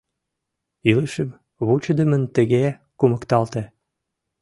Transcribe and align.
Илышем 0.89 1.29
вучыдымын 1.65 2.23
тыге 2.35 2.65
кумыкталте. 2.99 3.63